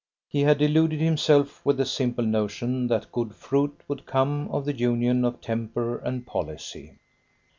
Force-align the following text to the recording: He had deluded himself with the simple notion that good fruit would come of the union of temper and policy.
He 0.27 0.41
had 0.41 0.57
deluded 0.57 0.99
himself 0.99 1.63
with 1.63 1.77
the 1.77 1.85
simple 1.85 2.25
notion 2.25 2.87
that 2.87 3.11
good 3.11 3.35
fruit 3.35 3.81
would 3.87 4.07
come 4.07 4.47
of 4.49 4.65
the 4.65 4.75
union 4.75 5.23
of 5.23 5.41
temper 5.41 5.97
and 5.99 6.25
policy. 6.25 6.97